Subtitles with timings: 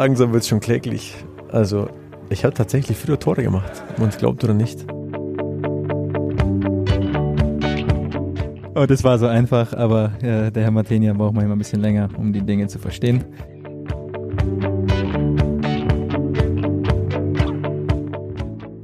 [0.00, 1.14] langsam wird es schon kläglich.
[1.52, 1.90] Also,
[2.30, 3.84] ich habe tatsächlich früher Tore gemacht.
[3.98, 4.86] Man es glaubt oder nicht.
[8.74, 12.08] Oh, das war so einfach, aber äh, der Herr Martenia braucht manchmal ein bisschen länger,
[12.16, 13.26] um die Dinge zu verstehen.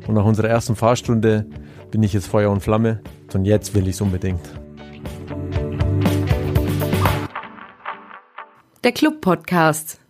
[0.06, 1.46] Und nach unserer ersten Fahrstunde
[1.90, 3.00] bin ich jetzt Feuer und Flamme.
[3.32, 4.42] Und jetzt will ich es unbedingt.
[8.84, 10.05] Der Club-Podcast.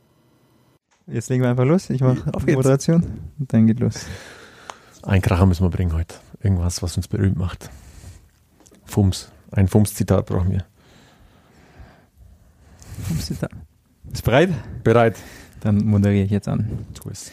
[1.07, 1.88] Jetzt legen wir einfach los.
[1.91, 2.56] Ich mache Auf geht's.
[2.56, 3.02] Moderation.
[3.38, 4.06] Und dann geht los.
[5.02, 6.16] Ein Kracher müssen wir bringen heute.
[6.42, 7.70] Irgendwas, was uns berühmt macht.
[8.84, 9.30] Fums.
[9.52, 10.64] Ein Fums-Zitat brauchen wir.
[14.12, 14.50] Ist bereit?
[14.83, 15.16] Bereit.
[15.61, 16.87] Dann moderiere ich jetzt an.
[16.95, 17.30] Tu es.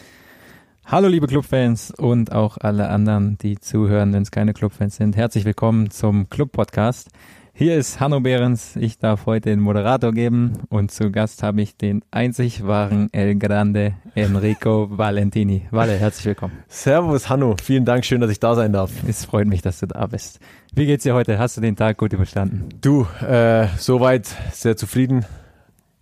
[0.86, 5.16] Hallo liebe Clubfans und auch alle anderen, die zuhören, wenn es keine Clubfans sind.
[5.16, 7.08] Herzlich willkommen zum Club-Podcast.
[7.56, 8.74] Hier ist Hanno Behrens.
[8.74, 13.36] Ich darf heute den Moderator geben und zu Gast habe ich den einzig wahren El
[13.36, 15.62] Grande Enrico Valentini.
[15.70, 16.54] Valle, herzlich willkommen.
[16.66, 17.54] Servus, Hanno.
[17.62, 18.04] Vielen Dank.
[18.04, 18.90] Schön, dass ich da sein darf.
[19.06, 20.40] Es freut mich, dass du da bist.
[20.74, 21.38] Wie geht's dir heute?
[21.38, 22.70] Hast du den Tag gut überstanden?
[22.80, 25.24] Du, äh, soweit sehr zufrieden.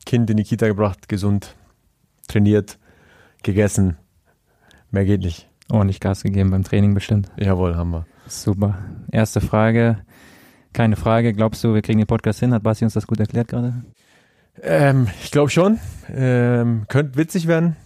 [0.07, 1.55] Kind in die Kita gebracht, gesund,
[2.29, 2.79] trainiert,
[3.43, 3.99] gegessen.
[4.91, 5.51] Mehr geht nicht.
[5.71, 7.31] Ordentlich Gas gegeben beim Training bestimmt.
[7.37, 8.07] Jawohl, haben wir.
[8.27, 8.79] Super.
[9.11, 9.99] Erste Frage.
[10.73, 11.33] Keine Frage.
[11.33, 12.53] Glaubst du, wir kriegen den Podcast hin?
[12.55, 13.85] Hat Basti uns das gut erklärt gerade?
[14.63, 15.79] Ähm, ich glaube schon.
[16.13, 17.77] Ähm, könnte witzig werden.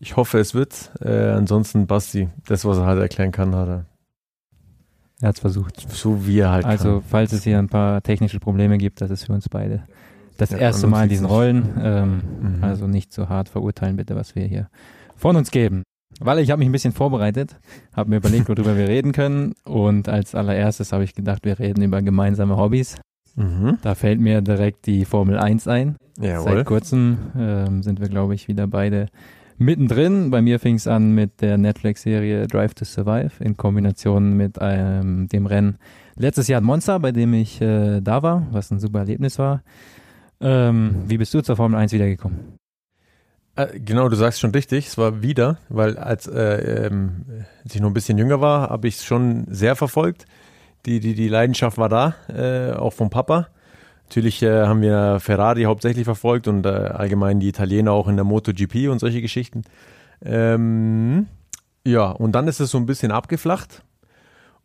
[0.00, 0.90] Ich hoffe, es wird.
[1.00, 3.84] Äh, ansonsten, Basti, das, was er halt erklären kann, hat er.
[5.22, 5.80] Er hat's versucht.
[5.90, 7.02] So wie er halt Also, kann.
[7.08, 9.84] falls es hier ein paar technische Probleme gibt, das ist für uns beide
[10.36, 11.24] das Ja, erste Mal in diesen.
[11.26, 11.72] Rollen.
[11.80, 12.64] Ähm, Mhm.
[12.64, 14.68] Also nicht so hart verurteilen, bitte, was wir hier
[15.16, 15.82] von uns geben.
[16.20, 17.56] Weil ich habe mich ein bisschen vorbereitet,
[17.94, 19.54] habe mir überlegt, worüber wir reden können.
[19.64, 22.96] Und als allererstes habe ich gedacht, wir reden über gemeinsame Hobbys.
[23.34, 23.78] Mhm.
[23.82, 25.96] Da fällt mir direkt die Formel 1 ein.
[26.18, 26.56] Jawohl.
[26.56, 29.08] Seit kurzem ähm, sind wir, glaube ich, wieder beide
[29.58, 30.30] mittendrin.
[30.30, 35.28] Bei mir fing es an mit der Netflix-Serie Drive to Survive in Kombination mit ähm,
[35.28, 35.76] dem Rennen
[36.16, 39.62] letztes Jahr in Monza, bei dem ich äh, da war, was ein super Erlebnis war.
[40.40, 42.58] Ähm, wie bist du zur Formel 1 wiedergekommen?
[43.56, 44.86] Äh, genau, du sagst schon richtig.
[44.86, 47.24] Es war wieder, weil als, äh, ähm,
[47.64, 50.26] als ich noch ein bisschen jünger war, habe ich es schon sehr verfolgt.
[50.84, 53.48] Die, die, die Leidenschaft war da, äh, auch vom Papa.
[54.08, 58.24] Natürlich äh, haben wir Ferrari hauptsächlich verfolgt und äh, allgemein die Italiener auch in der
[58.24, 59.64] MotoGP und solche Geschichten.
[60.24, 61.26] Ähm,
[61.84, 63.82] ja, und dann ist es so ein bisschen abgeflacht.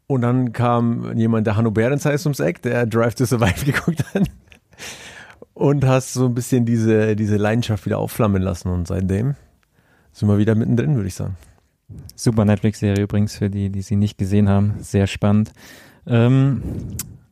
[0.06, 4.03] Und dann kam jemand, der Hanno Behrens heißt, ums Eck, der Drive to Survive geguckt
[4.13, 4.30] hat.
[5.62, 8.70] Und hast so ein bisschen diese, diese Leidenschaft wieder aufflammen lassen.
[8.70, 9.36] Und seitdem
[10.12, 11.38] sind wir wieder mittendrin, würde ich sagen.
[12.16, 14.78] Super Netflix-Serie übrigens für die, die sie nicht gesehen haben.
[14.80, 15.54] Sehr spannend.
[16.08, 16.64] Ähm,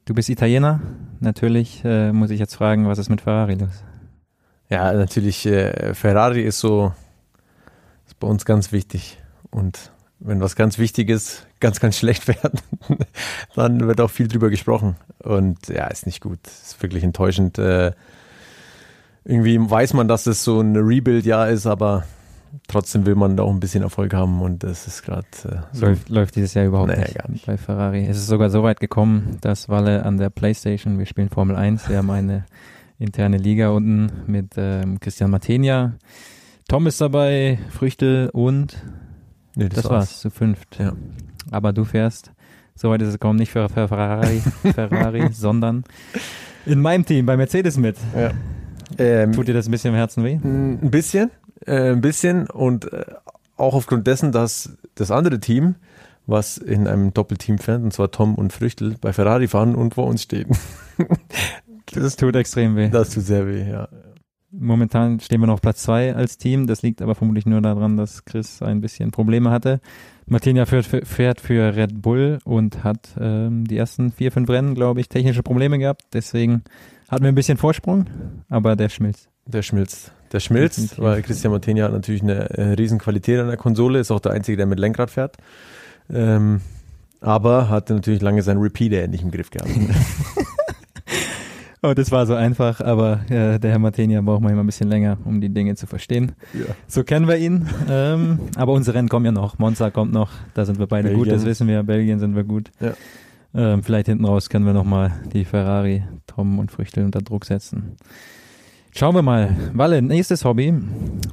[0.05, 0.79] du bist Italiener.
[1.21, 3.83] Natürlich äh, muss ich jetzt fragen, was ist mit Ferrari los?
[4.69, 6.93] Ja, natürlich, äh, Ferrari ist so,
[8.05, 9.17] ist bei uns ganz wichtig.
[9.49, 12.59] Und wenn was ganz wichtig ist, ganz, ganz schlecht werden,
[13.55, 14.97] dann wird auch viel drüber gesprochen.
[15.17, 16.45] Und ja, ist nicht gut.
[16.45, 17.57] Ist wirklich enttäuschend.
[17.57, 17.93] Äh,
[19.29, 22.03] irgendwie weiß man, dass es so ein Rebuild-Jahr ist, aber
[22.67, 24.41] trotzdem will man da auch ein bisschen Erfolg haben.
[24.41, 25.85] Und das ist gerade äh, so.
[25.85, 27.45] Läuft, läuft dieses Jahr überhaupt Nee, nicht nicht.
[27.45, 28.05] bei Ferrari.
[28.07, 31.89] Es ist sogar so weit gekommen, dass Walle an der Playstation, wir spielen Formel 1,
[31.89, 32.45] wir haben eine
[32.97, 35.93] interne Liga unten mit ähm, Christian Matenia.
[36.67, 38.77] Tom ist dabei, Früchte und
[39.55, 40.79] Nee, das, war's, zu fünft.
[40.79, 40.93] Ja.
[41.51, 42.31] Aber du fährst,
[42.75, 44.41] soweit ist es gekommen, nicht für, für Ferrari,
[44.73, 45.83] Ferrari sondern
[46.65, 47.97] in meinem Team, bei Mercedes mit.
[48.15, 48.31] Ja.
[48.97, 50.39] Ähm, Tut dir das ein bisschen im Herzen weh?
[50.43, 51.31] Ein bisschen,
[51.65, 53.05] äh, ein bisschen und äh,
[53.57, 55.75] auch aufgrund dessen, dass das andere Team,
[56.25, 60.07] was in einem Doppelteam fährt, und zwar Tom und Früchtel, bei Ferrari fahren und vor
[60.07, 60.49] uns stehen.
[61.93, 62.89] Das tut extrem weh.
[62.89, 63.87] Das tut sehr weh, ja.
[64.51, 66.67] Momentan stehen wir noch auf Platz zwei als Team.
[66.67, 69.79] Das liegt aber vermutlich nur daran, dass Chris ein bisschen Probleme hatte.
[70.29, 75.09] Für- fährt für Red Bull und hat ähm, die ersten vier, fünf Rennen, glaube ich,
[75.09, 76.03] technische Probleme gehabt.
[76.13, 76.63] Deswegen
[77.09, 78.05] hatten wir ein bisschen Vorsprung,
[78.49, 79.29] aber der schmilzt.
[79.45, 80.11] Der schmilzt.
[80.31, 80.99] Der schmilzt, Definitiv.
[81.03, 84.31] weil Christian Martini hat natürlich eine äh, riesen Qualität an der Konsole, ist auch der
[84.31, 85.37] Einzige, der mit Lenkrad fährt.
[86.11, 86.61] Ähm,
[87.21, 89.71] aber hatte natürlich lange seinen Repeater nicht im Griff gehabt.
[91.81, 95.17] Oh, das war so einfach, aber äh, der Herr Martinia braucht manchmal ein bisschen länger,
[95.23, 96.33] um die Dinge zu verstehen.
[96.53, 96.65] ja.
[96.87, 97.69] So kennen wir ihn.
[97.89, 99.59] ähm, aber unsere Rennen kommen ja noch.
[99.59, 100.29] Monza kommt noch.
[100.55, 101.35] Da sind wir beide gut, Belgien.
[101.35, 101.81] das wissen wir.
[101.83, 102.69] Belgien sind wir gut.
[102.81, 102.91] Ja.
[103.53, 107.97] Ähm, vielleicht hinten raus können wir nochmal die Ferrari, Tom und Früchtel unter Druck setzen.
[108.91, 109.55] Schauen wir mal.
[109.73, 110.73] Walle, nächstes Hobby,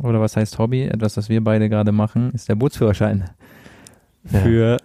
[0.03, 0.85] oder was heißt Hobby?
[0.85, 3.31] Etwas, was wir beide gerade machen, ist der Bootsführerschein.
[4.31, 4.41] Ja.
[4.41, 4.77] Für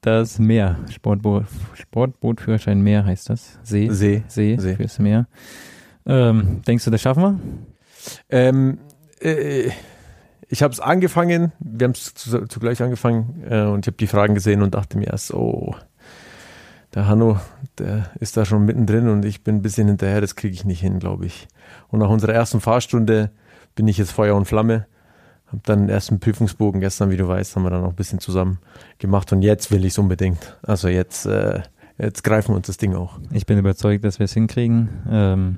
[0.00, 0.76] das Meer.
[0.90, 1.44] Sportboot,
[1.74, 3.58] Sportbootführerschein Meer heißt das.
[3.62, 3.88] See.
[3.90, 4.22] See.
[4.28, 4.76] See, See.
[4.76, 5.26] fürs Meer.
[6.06, 7.40] Ähm, denkst du, das schaffen wir?
[8.30, 8.78] Ähm,
[9.20, 9.70] äh,
[10.48, 14.34] ich habe es angefangen, wir haben es zugleich angefangen äh, und ich habe die Fragen
[14.34, 15.74] gesehen und dachte mir erst, oh,
[16.96, 17.38] der Hanno,
[17.78, 20.80] der ist da schon mittendrin und ich bin ein bisschen hinterher, das kriege ich nicht
[20.80, 21.46] hin, glaube ich.
[21.88, 23.30] Und nach unserer ersten Fahrstunde
[23.74, 24.86] bin ich jetzt Feuer und Flamme.
[25.52, 28.18] Hab dann den ersten Prüfungsbogen gestern, wie du weißt, haben wir dann noch ein bisschen
[28.18, 28.58] zusammen
[28.98, 30.58] gemacht und jetzt will ich es unbedingt.
[30.62, 31.60] Also jetzt, äh,
[31.98, 33.18] jetzt greifen wir uns das Ding auch.
[33.30, 34.88] Ich bin überzeugt, dass wir es hinkriegen.
[35.08, 35.56] Ähm,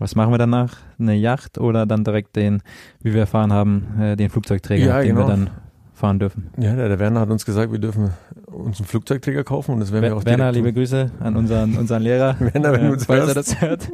[0.00, 0.76] was machen wir danach?
[0.98, 2.62] Eine Yacht oder dann direkt den,
[3.00, 5.28] wie wir erfahren haben, äh, den Flugzeugträger, Ja, den genau.
[5.28, 5.50] wir dann
[5.94, 6.50] fahren dürfen.
[6.58, 8.10] Ja, der, der Werner hat uns gesagt, wir dürfen
[8.52, 10.72] uns einen Flugzeugträger kaufen und das werden wir auch Werner, liebe.
[10.72, 12.36] Grüße an unseren, unseren Lehrer.
[12.40, 13.36] Werner, wenn du uns falls er hörst.
[13.36, 13.88] das hört.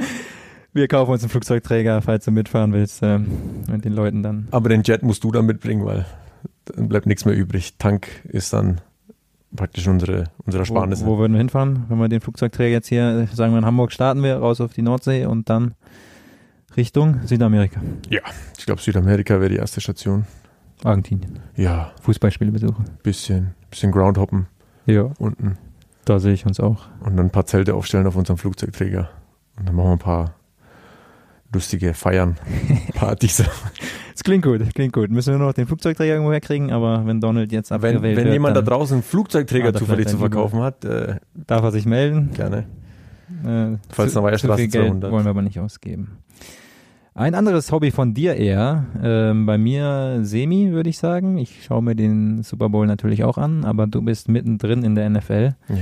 [0.72, 3.26] Wir kaufen uns einen Flugzeugträger, falls du mitfahren willst, ähm,
[3.70, 4.48] mit den Leuten dann.
[4.50, 6.04] Aber den Jet musst du dann mitbringen, weil
[6.66, 7.76] dann bleibt nichts mehr übrig.
[7.78, 8.80] Tank ist dann
[9.54, 11.06] praktisch unsere, unsere Ersparnisse.
[11.06, 11.84] Wo, wo würden wir hinfahren?
[11.88, 14.74] Wenn wir den Flugzeugträger jetzt hier, äh, sagen wir in Hamburg, starten wir, raus auf
[14.74, 15.74] die Nordsee und dann
[16.76, 17.80] Richtung Südamerika,
[18.58, 20.26] Ich glaube, Südamerika wäre die erste Station.
[20.84, 21.38] Argentinien.
[21.56, 22.84] Ja, Fußballspiele besuchen.
[23.02, 24.46] bisschen, bisschen Groundhoppen
[24.86, 25.58] Ja, unten
[26.04, 26.86] da sehe ich uns auch.
[27.00, 29.08] und dann ein paar Zelte aufstellen auf unserem Flugzeugträger.
[29.58, 30.34] Und dann machen wir ein paar
[31.52, 32.36] lustige Feiern,
[32.94, 33.42] Partys.
[34.14, 35.10] Es klingt gut, klingt gut.
[35.10, 38.24] Müssen wir nur noch den Flugzeugträger irgendwo herkriegen, aber wenn Donald jetzt wenn abgewählt wenn
[38.24, 41.86] wird, jemand da draußen einen Flugzeugträger Ah, zufällig zu verkaufen hat, äh, darf er sich
[41.86, 42.30] melden.
[42.34, 42.66] gerne.
[43.44, 45.10] Äh, Falls zu, Weiherstraße zu viel Geld 200.
[45.10, 46.18] wollen wir aber nicht ausgeben.
[47.16, 51.38] Ein anderes Hobby von dir eher, ähm, bei mir semi, würde ich sagen.
[51.38, 55.08] Ich schaue mir den Super Bowl natürlich auch an, aber du bist mittendrin in der
[55.08, 55.54] NFL.
[55.70, 55.76] Ja.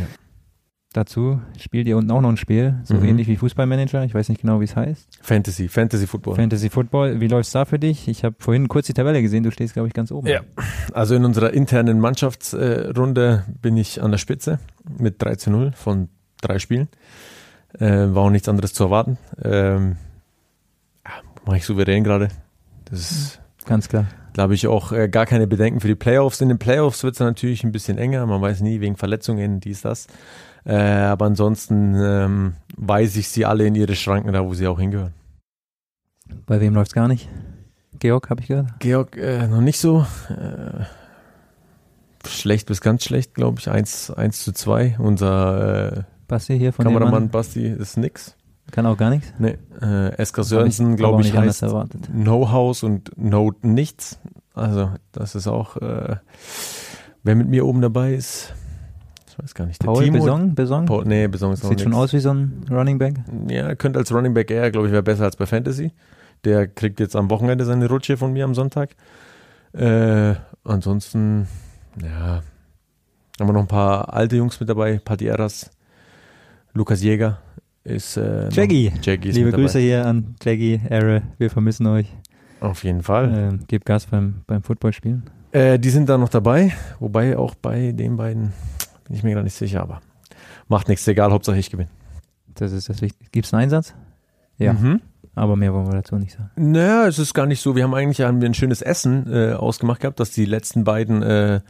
[0.93, 3.05] Dazu spielt ihr unten auch noch ein Spiel, so Mhm.
[3.05, 4.05] ähnlich wie Fußballmanager.
[4.05, 5.19] Ich weiß nicht genau, wie es heißt.
[5.23, 6.37] Fantasy, Fantasy Football.
[6.37, 7.21] Fantasy Football.
[7.21, 8.07] Wie läuft's da für dich?
[8.07, 9.43] Ich habe vorhin kurz die Tabelle gesehen.
[9.43, 10.29] Du stehst, glaube ich, ganz oben.
[10.29, 10.43] Ja.
[10.93, 14.61] Also in unserer internen Mannschaftsrunde bin ich an der Spitze
[14.99, 16.11] mit 3 zu 0 von
[16.41, 16.87] drei Spielen.
[17.77, 19.19] Äh, war auch nichts anderes zu erwarten.
[19.43, 19.97] Ähm,
[21.45, 22.29] Mache ich souverän gerade.
[22.87, 24.07] Das ist, Ganz klar.
[24.33, 26.41] glaube ich, auch äh, gar keine Bedenken für die Playoffs.
[26.41, 28.27] In den Playoffs wird es natürlich ein bisschen enger.
[28.27, 30.07] Man weiß nie, wegen Verletzungen, dies, das.
[30.65, 34.81] Äh, aber ansonsten ähm, weise ich sie alle in ihre Schranken, da wo sie auch
[34.81, 35.13] hingehören.
[36.47, 37.29] Bei wem läuft's gar nicht?
[37.99, 38.69] Georg, habe ich gehört.
[38.81, 40.07] Georg, äh, noch nicht so.
[40.31, 40.85] Äh,
[42.27, 43.71] schlecht bis ganz schlecht, glaube ich.
[43.71, 44.97] 1, 1 zu 2.
[44.99, 48.37] Unser äh, Basti hier von Kameramann Basti ist nix.
[48.75, 49.33] Kann auch gar nichts.
[49.39, 52.13] Nee, äh, Esker Sörensen, glaube ich, nicht anders heißt.
[52.13, 54.19] No House und No Nichts.
[54.53, 56.17] Also, das ist auch, äh,
[57.23, 58.53] wer mit mir oben dabei ist,
[59.29, 59.81] ich weiß gar nicht.
[59.81, 60.87] Der Paul Timo, Besong, Besong.
[60.87, 62.03] Paul, nee, Besong ist Sieht schon nix.
[62.03, 63.15] aus wie so ein Running Back.
[63.49, 65.93] Ja, könnte als Running Back eher, glaube ich, wäre besser als bei Fantasy.
[66.43, 68.97] Der kriegt jetzt am Wochenende seine Rutsche von mir am Sonntag.
[69.73, 70.35] Äh,
[70.65, 71.47] ansonsten,
[72.03, 72.43] ja,
[73.39, 75.01] haben wir noch ein paar alte Jungs mit dabei.
[75.05, 75.71] Patieras,
[76.73, 77.39] Lukas Jäger
[77.85, 78.17] ist.
[78.17, 78.93] Äh, Jaggy.
[79.05, 79.53] Liebe.
[79.53, 81.23] Grüße hier an Jaggy, Erre.
[81.39, 82.07] Wir vermissen euch.
[82.61, 83.33] Auf jeden Fall.
[83.53, 85.25] Ähm, gebt Gas beim, beim Footballspielen.
[85.53, 88.53] Äh, die sind da noch dabei, wobei auch bei den beiden
[89.07, 90.01] bin ich mir gar nicht sicher, aber
[90.69, 91.91] macht nichts, egal, Hauptsache ich gewinne.
[92.55, 93.31] Das ist das Wichtigste.
[93.33, 93.95] Gibt es einen Einsatz?
[94.59, 95.01] Ja, Mhm.
[95.35, 96.51] aber mehr wollen wir dazu nicht sagen.
[96.57, 97.77] Naja, es ist gar nicht so.
[97.77, 101.23] Wir haben eigentlich haben wir ein schönes Essen äh, ausgemacht gehabt, dass die letzten beiden
[101.23, 101.61] äh,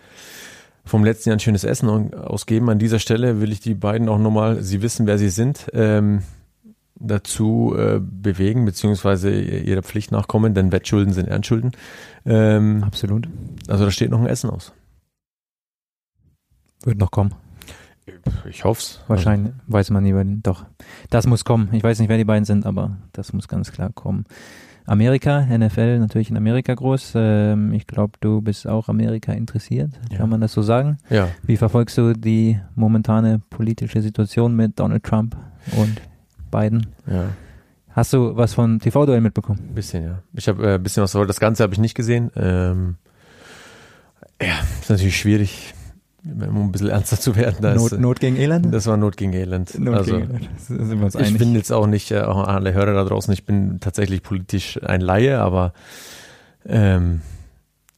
[0.85, 2.69] vom letzten Jahr ein schönes Essen au- ausgeben.
[2.71, 6.23] An dieser Stelle will ich die beiden auch nochmal, sie wissen, wer sie sind, ähm,
[6.97, 11.73] dazu äh, bewegen, beziehungsweise ihrer Pflicht nachkommen, denn Wettschulden sind Ernschulden.
[12.25, 13.29] Ähm, Absolut.
[13.69, 14.73] also da steht noch ein Essen aus.
[16.85, 17.35] Wird noch kommen.
[18.49, 19.01] Ich hoff's.
[19.09, 19.55] Wahrscheinlich.
[19.67, 20.41] Weiß man nie.
[20.43, 20.67] Doch.
[21.09, 21.71] Das muss kommen.
[21.73, 24.25] Ich weiß nicht, wer die beiden sind, aber das muss ganz klar kommen.
[24.87, 27.13] Amerika, NFL, natürlich in Amerika groß.
[27.17, 29.91] Ähm, ich glaube, du bist auch Amerika interessiert.
[30.11, 30.19] Ja.
[30.19, 30.99] Kann man das so sagen?
[31.09, 31.29] Ja.
[31.43, 35.37] Wie verfolgst du die momentane politische Situation mit Donald Trump
[35.77, 36.01] und
[36.51, 36.87] Biden?
[37.07, 37.29] Ja.
[37.91, 39.61] Hast du was von TV-Duell mitbekommen?
[39.71, 40.19] Ein bisschen, ja.
[40.35, 41.31] Ich habe äh, ein bisschen was verfolgt.
[41.31, 42.31] Das Ganze habe ich nicht gesehen.
[42.37, 42.97] Ähm,
[44.43, 45.74] ja, ist natürlich schwierig,
[46.25, 47.57] um ein bisschen ernster zu werden.
[47.61, 48.73] Da Not, ist, Not gegen Elend?
[48.73, 49.79] das war Not gegen Elend.
[49.79, 50.61] Not also, gegen Elend.
[50.61, 51.39] Sind wir uns ich einig.
[51.39, 54.81] bin jetzt auch nicht, äh, auch an alle Hörer da draußen, ich bin tatsächlich politisch
[54.83, 55.73] ein Laie, aber
[56.67, 57.21] ähm,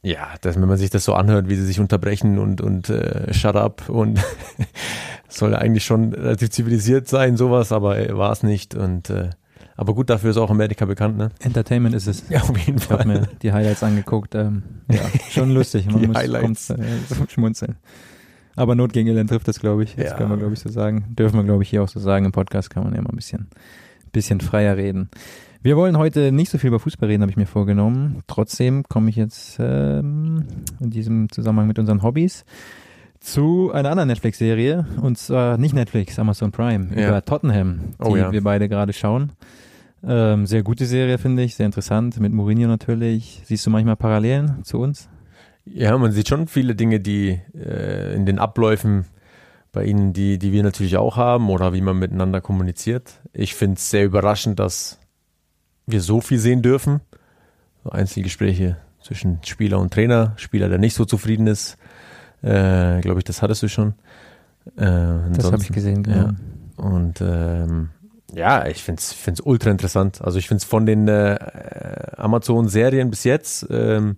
[0.01, 3.33] ja, dass, wenn man sich das so anhört, wie sie sich unterbrechen und, und äh,
[3.33, 4.19] shut up und
[5.27, 8.75] soll eigentlich schon relativ zivilisiert sein, sowas, aber äh, war es nicht.
[8.75, 9.29] Und äh,
[9.75, 11.29] aber gut, dafür ist auch Amerika bekannt, ne?
[11.39, 12.23] Entertainment ist es.
[12.29, 14.33] Ja, auf jeden Ich habe mir die Highlights angeguckt.
[14.33, 15.85] Ähm, ja, schon lustig.
[15.85, 16.67] Man Die muss Highlights.
[16.67, 17.75] kommt, äh, schmunzeln.
[18.57, 19.95] Aber Not gegen Elend trifft das, glaube ich.
[19.95, 20.17] Das Ja.
[20.17, 21.05] können wir, glaube ich, so sagen.
[21.17, 22.25] Dürfen wir, glaube ich, hier auch so sagen.
[22.25, 23.47] Im Podcast kann man ja mal ein bisschen,
[24.11, 25.09] bisschen freier reden.
[25.61, 28.23] Wir wollen heute nicht so viel über Fußball reden, habe ich mir vorgenommen.
[28.27, 30.45] Trotzdem komme ich jetzt ähm,
[30.79, 32.45] in diesem Zusammenhang mit unseren Hobbys
[33.19, 34.85] zu einer anderen Netflix-Serie.
[35.01, 36.87] Und zwar nicht Netflix, Amazon Prime.
[36.95, 37.09] Ja.
[37.09, 38.31] Über Tottenham, die Oh ja.
[38.31, 39.31] wir beide gerade schauen.
[40.03, 42.19] Ähm, sehr gute Serie, finde ich, sehr interessant.
[42.19, 43.41] Mit Mourinho natürlich.
[43.45, 45.09] Siehst du manchmal Parallelen zu uns?
[45.73, 49.05] Ja, man sieht schon viele Dinge, die äh, in den Abläufen
[49.71, 53.21] bei ihnen, die, die wir natürlich auch haben oder wie man miteinander kommuniziert.
[53.33, 54.99] Ich finde es sehr überraschend, dass
[55.85, 57.01] wir so viel sehen dürfen.
[57.83, 61.77] So Einzelgespräche zwischen Spieler und Trainer, Spieler, der nicht so zufrieden ist.
[62.41, 63.93] Äh, Glaube ich, das hattest du schon.
[64.77, 66.17] Äh, das habe ich gesehen, genau.
[66.17, 66.35] Ja.
[66.77, 67.89] Und ähm,
[68.33, 70.21] ja, ich finde es ultra interessant.
[70.21, 71.37] Also ich finde es von den äh,
[72.17, 74.17] Amazon-Serien bis jetzt ähm,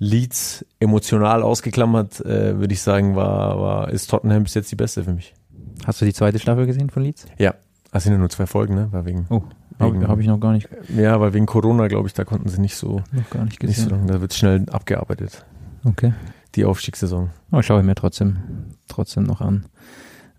[0.00, 5.04] Leeds emotional ausgeklammert, äh, würde ich sagen, war, war, ist Tottenham bis jetzt die beste
[5.04, 5.34] für mich.
[5.84, 7.26] Hast du die zweite Staffel gesehen von Leeds?
[7.38, 7.54] Ja.
[7.92, 8.88] Das sind ja nur zwei Folgen, ne?
[8.92, 9.42] War wegen, oh,
[9.78, 10.68] habe hab ich noch gar nicht.
[10.96, 13.02] Ja, weil wegen Corona, glaube ich, da konnten sie nicht so.
[13.12, 13.76] Noch gar nicht gesehen.
[13.76, 15.44] Nicht so lange, da wird schnell abgearbeitet.
[15.84, 16.14] Okay.
[16.54, 17.30] Die Aufstiegssaison.
[17.52, 18.38] Oh, schaue ich mir trotzdem,
[18.88, 19.66] trotzdem noch an.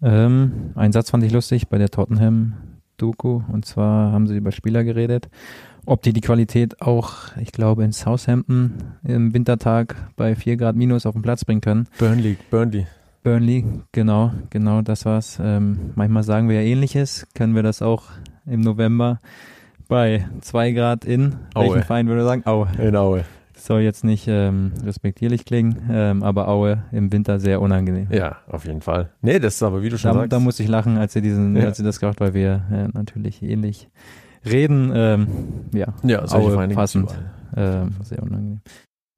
[0.02, 3.44] Ähm, ein Satz fand ich lustig bei der Tottenham-Doku.
[3.52, 5.30] Und zwar haben sie über Spieler geredet.
[5.86, 8.74] Ob die die Qualität auch, ich glaube, in Southampton
[9.04, 11.88] im Wintertag bei 4 Grad minus auf den Platz bringen können.
[11.98, 12.86] Burnley, Burnley.
[13.24, 15.40] Burnley, genau, genau, das war's.
[15.42, 17.28] Ähm, manchmal sagen wir ja ähnliches.
[17.36, 18.04] Können wir das auch
[18.46, 19.20] im November
[19.88, 21.66] bei 2 Grad in, Aue.
[21.66, 22.44] welchen Verein würde sagen?
[22.46, 22.68] Aue.
[22.80, 23.26] In Aue.
[23.56, 28.08] Soll jetzt nicht ähm, respektierlich klingen, ähm, aber Aue im Winter sehr unangenehm.
[28.10, 29.10] Ja, auf jeden Fall.
[29.22, 30.34] Nee, das ist aber, wie du schon da, sagst.
[30.34, 31.66] Da muss ich lachen, als ihr diesen, ja.
[31.66, 33.88] als ihr das gemacht, weil wir äh, natürlich ähnlich
[34.46, 34.92] reden.
[34.94, 35.28] Ähm,
[35.74, 37.14] ja, ja Aue passend.
[37.56, 38.62] Ähm, sehr unangenehm.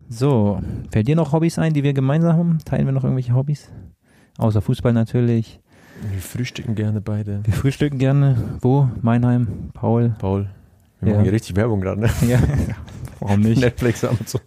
[0.10, 0.62] So,
[0.92, 2.58] fällt dir noch Hobbys ein, die wir gemeinsam haben?
[2.65, 3.72] Teilen wir noch irgendwelche Hobbys?
[4.38, 5.60] Außer Fußball natürlich.
[6.12, 7.39] Wir frühstücken gerne beide.
[7.46, 8.38] Wir frühstücken gerne.
[8.62, 8.89] Wo?
[9.01, 10.15] Meinheim, Paul.
[10.20, 10.50] Paul.
[11.00, 11.13] Wir ja.
[11.13, 12.10] machen hier richtig Werbung gerade, ne?
[12.27, 12.39] Ja.
[13.20, 13.62] Warum nicht?
[13.62, 14.42] Netflix, Amazon.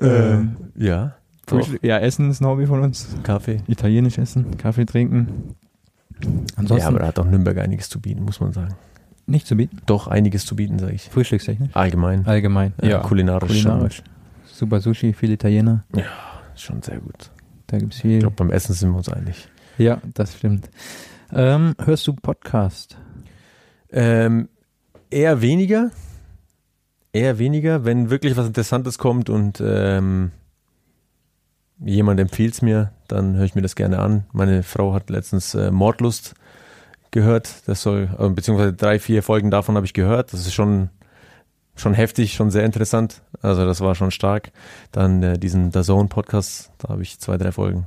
[0.00, 1.14] Ähm, ja.
[1.82, 3.16] Ja, Essen ist ein Hobby von uns.
[3.22, 3.60] Kaffee.
[3.66, 5.54] Italienisch essen, Kaffee trinken.
[6.56, 8.74] Ansonsten, ja, aber da hat auch Nürnberg einiges zu bieten, muss man sagen.
[9.26, 9.80] Nicht zu bieten?
[9.86, 11.08] Doch, einiges zu bieten, sage ich.
[11.08, 11.70] Frühstückstechnisch?
[11.74, 12.26] Allgemein.
[12.26, 12.88] Allgemein, ja.
[12.88, 12.98] ja.
[13.00, 13.48] Kulinarisch.
[13.48, 14.02] Kulinarisch.
[14.44, 15.84] Super Sushi, viel Italiener.
[15.94, 16.04] Ja,
[16.54, 17.30] schon sehr gut.
[17.66, 18.12] Da gibt es viel.
[18.12, 19.48] Ich glaube, beim Essen sind wir uns einig.
[19.78, 20.68] Ja, das stimmt.
[21.32, 22.96] Ähm, hörst du Podcast?
[23.90, 24.48] Ähm,
[25.10, 25.90] eher weniger.
[27.12, 30.32] Eher weniger, wenn wirklich was Interessantes kommt und ähm,
[31.78, 34.24] jemand empfiehlt es mir, dann höre ich mir das gerne an.
[34.32, 36.34] Meine Frau hat letztens äh, Mordlust
[37.14, 37.66] gehört.
[37.66, 40.34] Das soll, äh, beziehungsweise drei, vier Folgen davon habe ich gehört.
[40.34, 40.90] Das ist schon,
[41.74, 43.22] schon heftig, schon sehr interessant.
[43.40, 44.52] Also das war schon stark.
[44.92, 47.86] Dann äh, diesen The Zone Podcast, da habe ich zwei, drei Folgen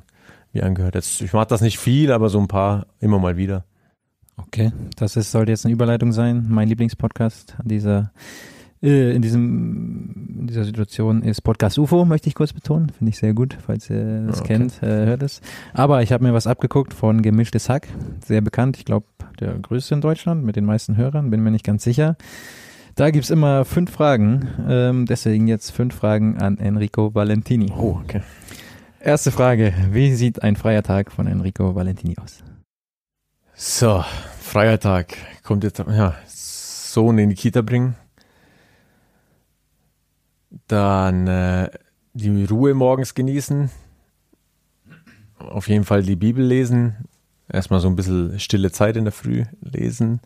[0.53, 0.95] mir angehört.
[0.95, 3.65] Jetzt, ich mache das nicht viel, aber so ein paar immer mal wieder.
[4.37, 6.45] Okay, das ist, sollte jetzt eine Überleitung sein.
[6.49, 8.11] Mein Lieblingspodcast an dieser
[8.81, 12.89] äh, in, diesem, in dieser Situation ist Podcast UFO, möchte ich kurz betonen.
[12.89, 14.57] Finde ich sehr gut, falls ihr das okay.
[14.57, 15.41] kennt, äh, hört es.
[15.73, 17.87] Aber ich habe mir was abgeguckt von Gemischtes Hack,
[18.25, 18.77] sehr bekannt.
[18.77, 19.07] Ich glaube,
[19.39, 22.17] der größte in Deutschland mit den meisten Hörern, bin mir nicht ganz sicher.
[22.95, 27.71] Da gibt's immer fünf Fragen, ähm, deswegen jetzt fünf Fragen an Enrico Valentini.
[27.71, 28.21] Oh, okay.
[28.99, 32.43] Erste Frage, wie sieht ein freier Tag von Enrico Valentini aus?
[33.53, 34.03] So,
[34.39, 35.15] freier Tag.
[35.43, 37.95] Kommt jetzt, ja, Sohn in die Kita bringen,
[40.67, 41.69] dann äh,
[42.13, 43.69] die Ruhe morgens genießen.
[45.39, 47.05] Auf jeden Fall die Bibel lesen.
[47.51, 50.19] Erstmal so ein bisschen stille Zeit in der Früh lesen.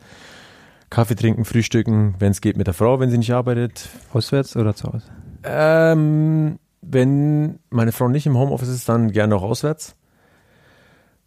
[0.90, 3.90] Kaffee trinken, frühstücken, wenn es geht mit der Frau, wenn sie nicht arbeitet.
[4.14, 5.06] Auswärts oder zu Hause?
[5.44, 9.96] Ähm, wenn meine Frau nicht im Homeoffice ist, dann gerne auch auswärts.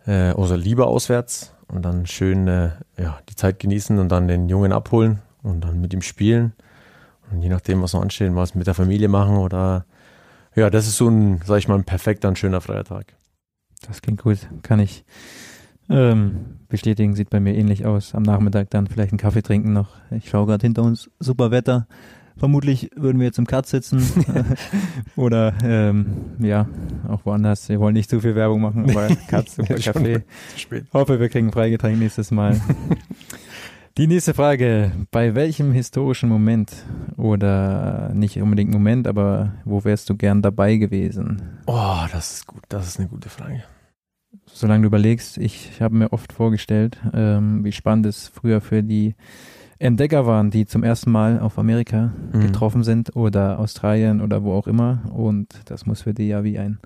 [0.07, 4.49] Äh, also lieber auswärts und dann schön äh, ja, die Zeit genießen und dann den
[4.49, 6.53] Jungen abholen und dann mit ihm spielen.
[7.31, 9.87] Und je nachdem, was noch ansteht, was mit der Familie machen oder
[10.55, 13.15] ja, das ist so ein, sag ich mal, ein perfekter und schöner freier Tag.
[13.87, 14.39] Das klingt gut.
[14.63, 15.05] Kann ich
[15.89, 18.15] ähm, bestätigen, sieht bei mir ähnlich aus.
[18.15, 19.97] Am Nachmittag dann vielleicht einen Kaffee trinken noch.
[20.11, 21.87] Ich schaue gerade hinter uns, super Wetter.
[22.37, 24.03] Vermutlich würden wir jetzt im Cut sitzen
[25.17, 26.07] oder ähm,
[26.39, 26.69] ja,
[27.09, 27.69] auch woanders.
[27.69, 30.25] Wir wollen nicht zu viel Werbung machen, aber Cut, super Kaffee.
[30.93, 32.61] Hoffe, wir kriegen ein Freigetränk nächstes Mal.
[33.97, 34.91] Die nächste Frage.
[35.13, 36.73] Bei welchem historischen Moment
[37.17, 41.61] oder nicht unbedingt Moment, aber wo wärst du gern dabei gewesen?
[41.67, 42.65] Oh, das ist gut.
[42.69, 43.63] Das ist eine gute Frage.
[44.47, 49.15] Solange du überlegst, ich habe mir oft vorgestellt, ähm, wie spannend es früher für die
[49.79, 52.41] Entdecker waren, die zum ersten Mal auf Amerika mhm.
[52.41, 55.03] getroffen sind oder Australien oder wo auch immer.
[55.13, 56.79] Und das muss für die ja wie ein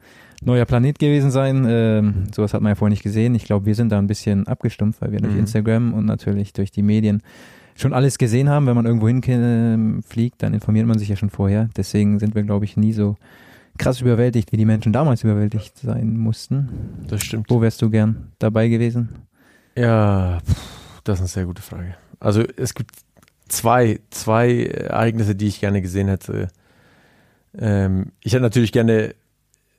[0.42, 1.66] neuer Planet gewesen sein.
[1.68, 3.35] Ähm, sowas hat man ja vorher nicht gesehen.
[3.35, 5.40] Ich glaube, wir sind da ein bisschen abgestumpft, weil wir durch mhm.
[5.40, 7.23] Instagram und natürlich durch die Medien
[7.76, 8.66] schon alles gesehen haben.
[8.66, 11.68] Wenn man irgendwo hin äh, fliegt, dann informiert man sich ja schon vorher.
[11.76, 13.16] Deswegen sind wir, glaube ich, nie so
[13.78, 16.68] krass überwältigt, wie die Menschen damals überwältigt sein mussten.
[17.09, 17.47] Das stimmt.
[17.49, 19.11] Wo wärst du gern dabei gewesen?
[19.76, 20.38] Ja,
[21.04, 21.95] das ist eine sehr gute Frage.
[22.20, 22.96] Also es gibt
[23.48, 26.48] zwei, zwei Ereignisse, die ich gerne gesehen hätte.
[27.56, 29.14] Ähm, ich hätte natürlich gerne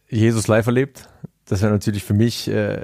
[0.09, 1.09] Jesus live erlebt.
[1.45, 2.81] Das wäre natürlich für mich äh,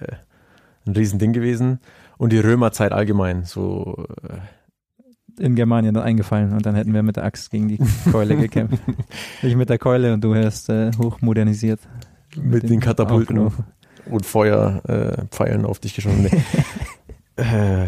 [0.85, 1.79] ein Riesending gewesen.
[2.17, 3.43] Und die Römerzeit allgemein.
[3.43, 4.37] So, äh
[5.39, 7.79] in Germanien dann eingefallen und dann hätten wir mit der Axt gegen die
[8.11, 8.81] Keule gekämpft.
[9.41, 11.79] ich mit der Keule und du wärst äh, hochmodernisiert.
[12.35, 13.51] Mit, mit den Katapulten
[14.09, 16.29] und Feuerpfeilen äh, auf dich geschossen.
[17.35, 17.87] äh,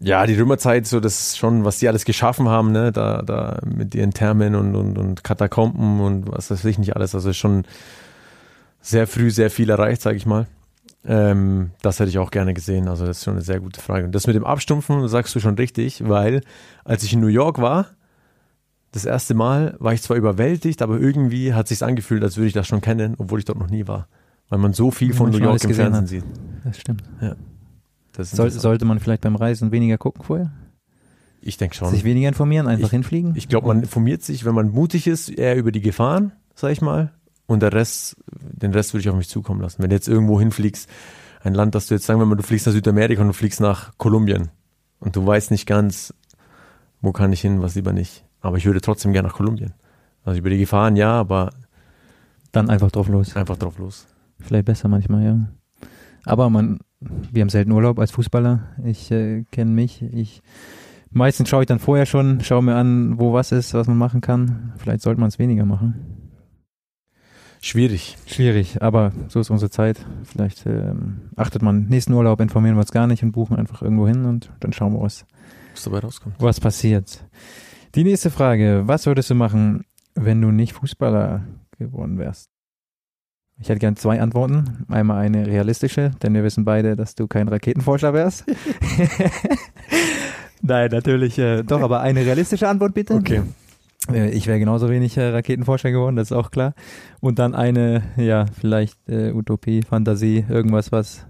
[0.00, 3.94] ja, die Römerzeit, so das schon, was die alles geschaffen haben, ne, da, da mit
[3.94, 7.14] ihren Thermen und, und, und Katakomben und was weiß ich nicht alles.
[7.14, 7.64] Also schon
[8.80, 10.46] sehr früh sehr viel erreicht, sage ich mal.
[11.04, 12.88] Ähm, das hätte ich auch gerne gesehen.
[12.88, 14.04] Also das ist schon eine sehr gute Frage.
[14.04, 16.42] Und das mit dem Abstumpfen sagst du schon richtig, weil
[16.84, 17.86] als ich in New York war,
[18.92, 22.54] das erste Mal war ich zwar überwältigt, aber irgendwie hat sich angefühlt, als würde ich
[22.54, 24.08] das schon kennen, obwohl ich dort noch nie war.
[24.48, 26.08] Weil man so viel von New York im Fernsehen hat.
[26.08, 26.24] sieht.
[26.64, 27.02] Das stimmt.
[27.20, 27.36] Ja.
[28.18, 30.52] Soll, sollte man vielleicht beim Reisen weniger gucken vorher?
[31.40, 31.90] Ich denke schon.
[31.90, 33.34] Sich weniger informieren, einfach ich, hinfliegen?
[33.36, 36.80] Ich glaube, man informiert sich, wenn man mutig ist, eher über die Gefahren, sag ich
[36.80, 37.12] mal.
[37.46, 39.82] Und der Rest, den Rest würde ich auf mich zukommen lassen.
[39.82, 40.88] Wenn du jetzt irgendwo hinfliegst,
[41.42, 43.60] ein Land, das du jetzt, sagen wir mal, du fliegst nach Südamerika und du fliegst
[43.60, 44.48] nach Kolumbien
[44.98, 46.12] und du weißt nicht ganz,
[47.00, 48.24] wo kann ich hin, was lieber nicht.
[48.40, 49.72] Aber ich würde trotzdem gerne nach Kolumbien.
[50.24, 51.50] Also über die Gefahren ja, aber
[52.52, 53.36] dann einfach drauf los.
[53.36, 54.06] Einfach drauf los.
[54.40, 55.48] Vielleicht besser manchmal, ja.
[56.24, 58.76] Aber man, wir haben selten Urlaub als Fußballer.
[58.84, 60.02] Ich äh, kenne mich.
[60.02, 60.42] Ich
[61.10, 64.20] meistens schaue ich dann vorher schon, schaue mir an, wo was ist, was man machen
[64.20, 64.72] kann.
[64.78, 66.18] Vielleicht sollte man es weniger machen.
[67.60, 68.16] Schwierig.
[68.26, 70.04] Schwierig, aber so ist unsere Zeit.
[70.22, 74.06] Vielleicht ähm, achtet man nächsten Urlaub, informieren wir uns gar nicht und buchen einfach irgendwo
[74.06, 75.26] hin und dann schauen wir, was,
[75.74, 76.36] was dabei rauskommt.
[76.38, 77.24] Was passiert.
[77.94, 81.44] Die nächste Frage: Was würdest du machen, wenn du nicht Fußballer
[81.78, 82.50] geworden wärst?
[83.60, 84.86] Ich hätte gern zwei Antworten.
[84.88, 88.44] Einmal eine realistische, denn wir wissen beide, dass du kein Raketenforscher wärst.
[90.62, 93.14] Nein, natürlich äh, doch, aber eine realistische Antwort bitte.
[93.14, 93.42] Okay.
[94.12, 96.74] Äh, ich wäre genauso wenig äh, Raketenforscher geworden, das ist auch klar.
[97.20, 101.26] Und dann eine, ja, vielleicht äh, Utopie, Fantasie, irgendwas, was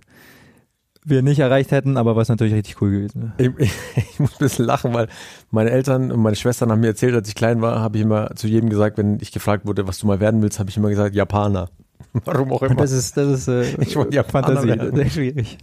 [1.04, 3.54] wir nicht erreicht hätten, aber was natürlich richtig cool gewesen wäre.
[3.58, 5.08] Ich, ich, ich, muss ein bisschen lachen, weil
[5.50, 8.34] meine Eltern und meine Schwestern haben mir erzählt, als ich klein war, habe ich immer
[8.34, 10.90] zu jedem gesagt, wenn ich gefragt wurde, was du mal werden willst, habe ich immer
[10.90, 11.70] gesagt, Japaner.
[12.24, 12.76] Warum auch immer.
[12.76, 15.58] Das ist, das ist äh, ich wollte Fantasie, das ist schwierig.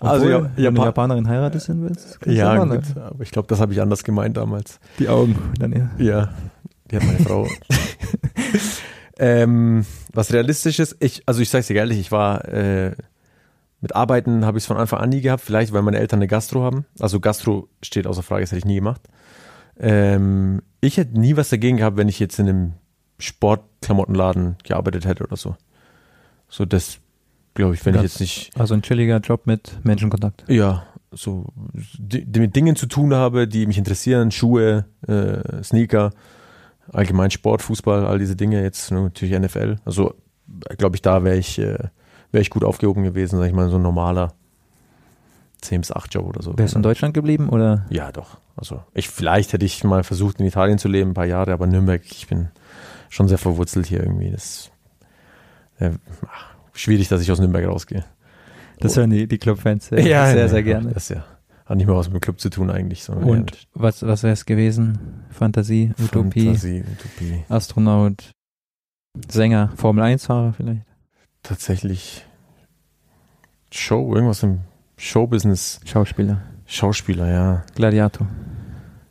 [0.00, 3.46] Also Obwohl, ja, wenn Japan du Japanerin heiratest, sind willst, ja, gut, aber ich glaube,
[3.48, 4.80] das habe ich anders gemeint damals.
[4.98, 5.90] Die Augen dann eher.
[5.98, 6.30] Ja,
[6.90, 7.46] die hat meine Frau.
[9.18, 12.96] ähm, was realistisch ist, ich, also ich sage dir ehrlich, ich war äh,
[13.80, 16.28] mit Arbeiten habe ich es von Anfang an nie gehabt, vielleicht weil meine Eltern eine
[16.28, 16.86] Gastro haben.
[16.98, 19.02] Also Gastro steht außer Frage, das hätte ich nie gemacht.
[19.78, 22.72] Ähm, ich hätte nie was dagegen gehabt, wenn ich jetzt in einem
[23.22, 25.56] Sportklamottenladen gearbeitet hätte oder so.
[26.48, 26.98] So das
[27.54, 28.50] glaube ich, wenn das, ich jetzt nicht.
[28.58, 30.44] Also ein chilliger Job mit Menschenkontakt.
[30.48, 31.46] Ja, so
[31.98, 36.10] die, die mit Dingen zu tun habe, die mich interessieren, Schuhe, äh, Sneaker,
[36.90, 39.76] allgemein Sport, Fußball, all diese Dinge, jetzt natürlich NFL.
[39.84, 40.14] Also
[40.78, 41.78] glaube ich, da wäre ich, äh,
[42.30, 44.32] wäre ich gut aufgehoben gewesen, sag ich mal, so ein normaler
[45.60, 46.56] 10 bis 8 Job oder so.
[46.58, 47.86] Wärst du in Deutschland geblieben oder?
[47.90, 48.38] Ja, doch.
[48.56, 51.66] Also ich vielleicht hätte ich mal versucht in Italien zu leben, ein paar Jahre, aber
[51.66, 52.48] Nürnberg, ich bin
[53.12, 54.30] schon sehr verwurzelt hier irgendwie.
[54.30, 54.70] Das
[55.78, 55.90] äh,
[56.72, 58.04] schwierig, dass ich aus Nürnberg rausgehe.
[58.80, 60.92] Das hören die, die Clubfans äh, ja, sehr, sehr gerne.
[60.92, 61.24] Das ja.
[61.66, 63.08] Hat nicht mehr was mit dem Club zu tun eigentlich.
[63.08, 63.56] Und ja.
[63.74, 65.24] was, was wäre es gewesen?
[65.30, 68.32] Fantasie, Utopie, Fantasie, Utopie, Astronaut,
[69.30, 70.82] Sänger, Formel 1-Fahrer vielleicht?
[71.42, 72.24] Tatsächlich
[73.70, 74.60] Show, irgendwas im
[74.96, 75.80] Showbusiness.
[75.84, 76.40] Schauspieler.
[76.64, 77.64] Schauspieler, ja.
[77.74, 78.26] Gladiator.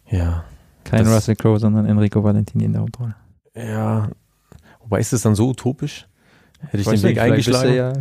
[0.09, 0.43] Ja.
[0.83, 3.15] Kein Russell Crowe, sondern Enrico Valentini in der Hauptrolle.
[3.55, 4.09] Ja.
[4.81, 6.07] Wobei ist das dann so utopisch?
[6.59, 7.73] Hätte ich, ich den Weg eingeschlagen?
[7.73, 7.93] Ja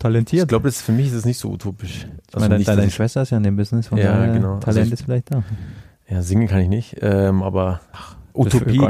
[0.00, 0.44] talentiert.
[0.44, 2.06] Ich glaube, das für mich ist es nicht so utopisch.
[2.28, 4.58] Ich also meine, nicht, deine Schwester ist ja in dem Business, von ja, genau.
[4.58, 5.44] Talent also ich, ist vielleicht da.
[6.08, 8.80] Ja, singen kann ich nicht, ähm, aber ach, Utopie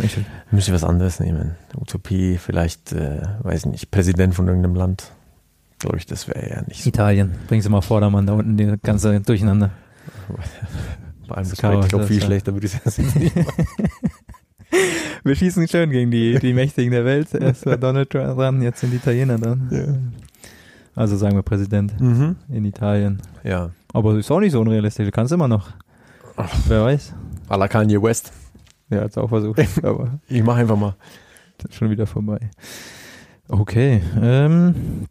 [0.51, 1.57] müsste ich was anderes nehmen.
[1.77, 5.12] Utopie, vielleicht, äh, weiß nicht, Präsident von irgendeinem Land.
[5.81, 6.88] Glaube ich, das wäre ja nicht so.
[6.88, 9.71] Italien, bringen Sie mal Vordermann da unten, die ganze Durcheinander.
[11.29, 13.66] Bei allem Respekt, ich glaube, viel schlechter würde ich es jetzt nicht machen.
[15.24, 17.35] Wir schießen schön gegen die, die Mächtigen der Welt.
[17.35, 19.68] Erst war Donald Trump dran, jetzt sind die Italiener dran.
[19.70, 19.94] Ja.
[20.94, 22.37] Also sagen wir Präsident mhm.
[22.48, 23.22] in Italien.
[23.44, 23.70] Ja.
[23.92, 25.06] Aber ist auch nicht so unrealistisch.
[25.06, 25.70] Du kannst immer noch.
[26.66, 27.14] Wer weiß.
[27.48, 28.33] A la Kanye West.
[28.88, 29.61] Ja, hat's auch versucht.
[29.83, 30.96] aber ich mache einfach mal.
[31.70, 32.50] Schon wieder vorbei.
[33.48, 34.02] Okay.
[34.20, 35.06] Ähm,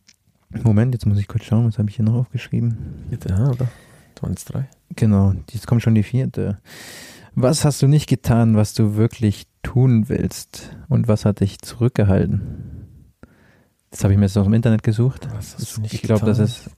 [0.63, 3.05] Moment, jetzt muss ich kurz schauen, was habe ich hier noch aufgeschrieben?
[3.09, 3.67] Vierte, oder?
[4.27, 4.67] Jetzt drei.
[4.95, 6.59] Genau, jetzt kommt schon die vierte.
[7.35, 10.75] Was hast du nicht getan, was du wirklich tun willst?
[10.87, 12.87] Und was hat dich zurückgehalten?
[13.91, 15.27] Das habe ich mir jetzt aus dem Internet gesucht.
[15.83, 16.69] ich glaube, das ist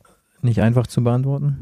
[0.42, 1.60] nicht einfach zu beantworten.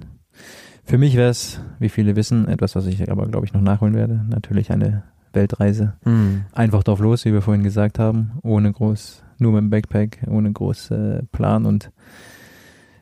[0.84, 3.94] Für mich wäre es, wie viele wissen, etwas, was ich aber, glaube ich, noch nachholen
[3.94, 4.26] werde.
[4.28, 5.04] Natürlich eine
[5.34, 5.94] Weltreise.
[6.06, 6.46] Mhm.
[6.52, 10.52] Einfach drauf los, wie wir vorhin gesagt haben, ohne groß, nur mit dem Backpack, ohne
[10.52, 11.92] groß äh, Plan und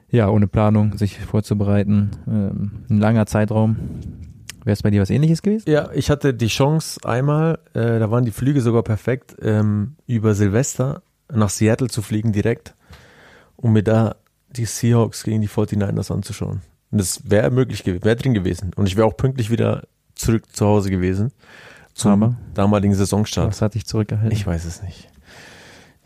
[0.10, 2.12] ja, ohne Planung sich vorzubereiten.
[2.27, 3.77] Ähm, ein langer Zeitraum.
[4.67, 5.63] Wäre es bei dir was ähnliches gewesen?
[5.69, 10.36] Ja, ich hatte die Chance einmal, äh, da waren die Flüge sogar perfekt, ähm, über
[10.36, 11.03] Silvester
[11.34, 12.75] nach Seattle zu fliegen direkt,
[13.56, 14.17] um mir da
[14.49, 16.63] die Seahawks gegen die 49ers anzuschauen.
[16.91, 18.71] Und das wäre möglich gewesen, wäre drin gewesen.
[18.75, 21.32] Und ich wäre auch pünktlich wieder zurück zu Hause gewesen.
[21.93, 22.36] Zum Aber?
[22.53, 23.47] damaligen Saisonstart.
[23.47, 24.34] Was hat dich zurückgehalten?
[24.34, 25.08] Ich weiß es nicht.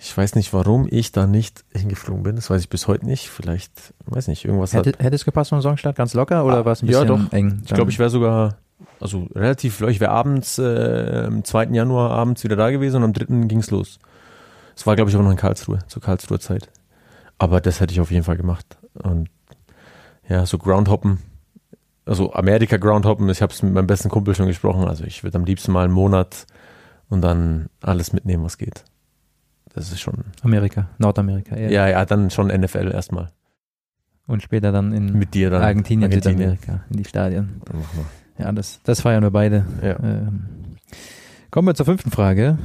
[0.03, 2.35] Ich weiß nicht, warum ich da nicht hingeflogen bin.
[2.35, 3.29] Das weiß ich bis heute nicht.
[3.29, 4.99] Vielleicht, weiß nicht, irgendwas Hätte, hat.
[4.99, 7.33] hätte es gepasst vom Songstart ganz locker oder Ah, war es ein ja, bisschen doch.
[7.33, 7.61] eng?
[7.65, 8.57] Ich glaube, ich wäre sogar,
[8.99, 11.65] also relativ, ich wäre abends, äh, am 2.
[11.65, 13.47] Januar abends wieder da gewesen und am 3.
[13.47, 13.99] ging's los.
[14.75, 16.69] Es war, glaube ich, auch noch in Karlsruhe, zur Karlsruher Zeit.
[17.37, 18.77] Aber das hätte ich auf jeden Fall gemacht.
[18.95, 19.29] Und
[20.27, 21.19] ja, so Groundhoppen,
[22.05, 24.87] also Amerika Groundhoppen, ich habe es mit meinem besten Kumpel schon gesprochen.
[24.87, 26.47] Also ich würde am liebsten mal einen Monat
[27.09, 28.83] und dann alles mitnehmen, was geht.
[29.73, 31.55] Das ist schon, Amerika, Nordamerika.
[31.55, 31.71] eher.
[31.71, 33.29] ja, ja, dann schon NFL erstmal.
[34.27, 35.61] Und später dann in Mit dir dann.
[35.61, 36.51] Argentinien, Argentinien.
[36.51, 37.61] Südamerika, in die Stadien.
[38.37, 39.65] Ja, das, das feiern wir beide.
[39.81, 39.99] Ja.
[40.01, 40.45] Ähm,
[41.49, 42.57] kommen wir zur fünften Frage.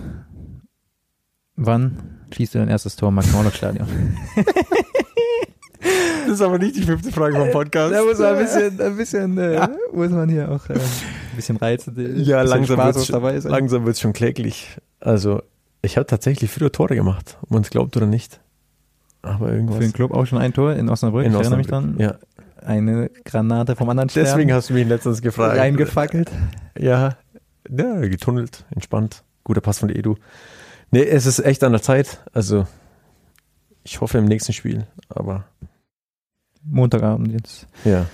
[1.57, 3.87] Wann schießt du dein erstes Tor im Max-Morlock-Stadion?
[6.27, 7.95] Das ist aber nicht die fünfte Frage vom Podcast.
[7.95, 10.81] Da muss man ein bisschen, ein bisschen, äh, muss man hier auch äh, ein
[11.37, 11.95] bisschen reizen.
[12.25, 12.43] Ja.
[12.43, 12.79] Langsam
[13.85, 14.77] wird es schon kläglich.
[14.99, 15.43] Also,
[15.83, 18.41] ich habe tatsächlich viele Tore gemacht, ob man es glaubt oder nicht.
[19.23, 19.77] Aber irgendwas.
[19.77, 21.97] Für den Club auch schon ein Tor in Osnabrück, in ich erinnere mich dran.
[21.99, 22.17] Ja,
[22.65, 25.59] Eine Granate vom anderen Stern deswegen hast du mich letztens gefragt.
[25.59, 26.31] reingefackelt.
[26.79, 27.17] Ja,
[27.69, 29.25] ja, getunnelt, entspannt.
[29.45, 30.17] Guter Pass von Edu.
[30.91, 32.21] Nee, es ist echt an der Zeit.
[32.33, 32.67] Also,
[33.83, 34.87] ich hoffe im nächsten Spiel.
[35.09, 35.45] Aber
[36.63, 37.67] Montagabend jetzt.
[37.85, 38.07] ja,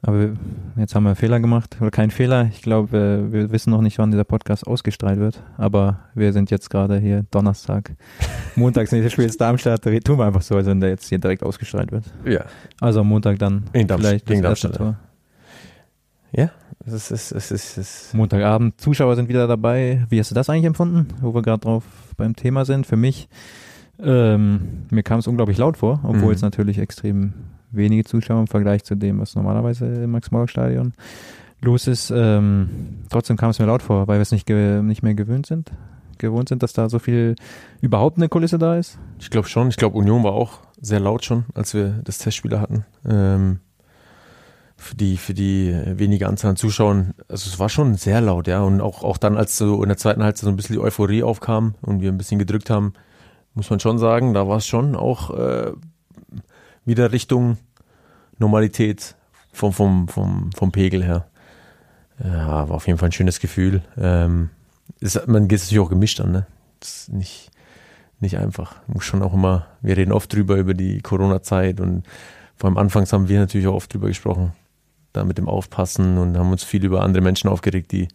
[0.00, 0.30] Aber
[0.76, 1.76] jetzt haben wir einen Fehler gemacht.
[1.80, 2.46] Oder keinen Fehler.
[2.52, 2.96] Ich glaube,
[3.28, 5.42] äh, wir wissen noch nicht, wann dieser Podcast ausgestrahlt wird.
[5.56, 7.90] Aber wir sind jetzt gerade hier Donnerstag.
[8.54, 9.84] Montags nächstes Spiel ist Darmstadt.
[9.84, 12.04] Da Tun wir einfach so, als wenn der jetzt hier direkt ausgestrahlt wird.
[12.24, 12.44] ja.
[12.80, 14.96] Also am Montag dann In Darmstadt, vielleicht das gegen erste Darmstadt, Tor.
[16.30, 16.50] Ja,
[16.86, 18.80] es ist, es ist, es ist, es ist Montagabend.
[18.80, 20.06] Zuschauer sind wieder dabei.
[20.10, 21.82] Wie hast du das eigentlich empfunden, wo wir gerade drauf
[22.16, 22.86] beim Thema sind?
[22.86, 23.28] Für mich,
[24.00, 26.34] ähm, mir kam es unglaublich laut vor, obwohl Mhm.
[26.34, 27.32] es natürlich extrem
[27.70, 30.92] wenige Zuschauer im Vergleich zu dem, was normalerweise im Max-Morlock-Stadion
[31.60, 32.12] los ist.
[32.14, 35.72] Ähm, trotzdem kam es mir laut vor, weil wir es nicht, nicht mehr gewöhnt sind.
[36.18, 37.36] Gewohnt sind, dass da so viel
[37.80, 38.98] überhaupt eine Kulisse da ist.
[39.20, 39.68] Ich glaube schon.
[39.68, 42.84] Ich glaube, Union war auch sehr laut schon, als wir das Testspiel hatten.
[43.08, 43.60] Ähm,
[44.76, 47.14] für die, für die wenige Anzahl an Zuschauern.
[47.28, 48.62] Also es war schon sehr laut, ja.
[48.62, 51.24] Und auch, auch dann, als so in der zweiten Halbzeit so ein bisschen die Euphorie
[51.24, 52.92] aufkam und wir ein bisschen gedrückt haben,
[53.54, 55.72] muss man schon sagen, da war es schon auch äh,
[56.88, 57.58] wieder Richtung
[58.38, 59.14] Normalität
[59.52, 61.26] vom, vom, vom, vom Pegel her.
[62.22, 63.82] Ja, war auf jeden Fall ein schönes Gefühl.
[63.96, 64.50] Ähm,
[64.98, 66.46] ist, man geht es natürlich auch gemischt an, ne?
[66.80, 67.50] Das ist nicht,
[68.20, 68.76] nicht einfach.
[68.86, 72.04] Muss schon auch immer, wir reden oft drüber, über die Corona-Zeit und
[72.56, 74.52] vor allem anfangs haben wir natürlich auch oft drüber gesprochen,
[75.12, 78.08] da mit dem Aufpassen und haben uns viel über andere Menschen aufgeregt, die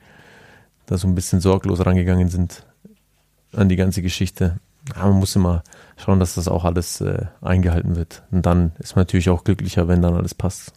[0.88, 2.65] da so ein bisschen sorglos rangegangen sind
[3.53, 4.59] an die ganze Geschichte.
[4.95, 5.63] Aber man muss immer
[5.97, 8.23] schauen, dass das auch alles äh, eingehalten wird.
[8.32, 10.73] Und dann ist man natürlich auch glücklicher, wenn dann alles passt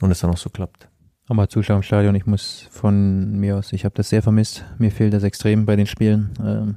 [0.00, 0.88] und es dann auch so klappt.
[1.28, 4.64] Aber Zuschauer im Stadion, ich muss von mir aus, ich habe das sehr vermisst.
[4.78, 6.30] Mir fehlt das extrem bei den Spielen.
[6.42, 6.74] Ähm,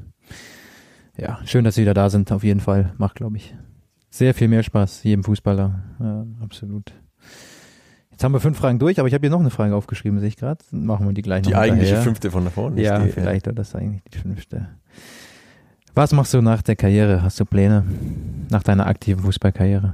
[1.17, 2.93] ja, schön, dass sie wieder da sind, auf jeden Fall.
[2.97, 3.55] Macht, glaube ich,
[4.09, 5.81] sehr viel mehr Spaß, jedem Fußballer.
[5.99, 6.91] Ja, absolut.
[8.11, 10.27] Jetzt haben wir fünf Fragen durch, aber ich habe hier noch eine Frage aufgeschrieben, sehe
[10.27, 10.59] ich gerade.
[10.71, 12.03] Machen wir die gleich Die noch eigentliche hinterher.
[12.03, 12.81] fünfte von da vorne.
[12.81, 14.67] Ja, die, äh, vielleicht war das eigentlich die fünfte.
[15.93, 17.21] Was machst du nach der Karriere?
[17.21, 17.83] Hast du Pläne
[18.49, 19.93] nach deiner aktiven Fußballkarriere?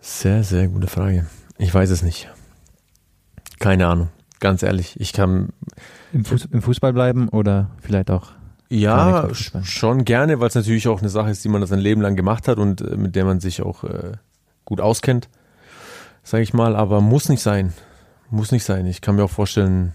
[0.00, 1.26] Sehr, sehr gute Frage.
[1.58, 2.28] Ich weiß es nicht.
[3.58, 4.08] Keine Ahnung.
[4.38, 5.00] Ganz ehrlich.
[5.00, 5.48] Ich kann,
[6.12, 8.32] Im, Fuß, im Fußball bleiben oder vielleicht auch
[8.68, 12.00] ja, schon gerne, weil es natürlich auch eine Sache ist, die man das sein Leben
[12.00, 14.12] lang gemacht hat und äh, mit der man sich auch äh,
[14.64, 15.28] gut auskennt,
[16.22, 16.76] sage ich mal.
[16.76, 17.72] Aber muss nicht sein.
[18.30, 18.86] Muss nicht sein.
[18.86, 19.92] Ich kann mir auch vorstellen,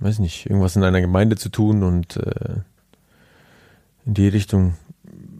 [0.00, 2.60] weiß nicht, irgendwas in einer Gemeinde zu tun und äh,
[4.06, 4.74] in die Richtung.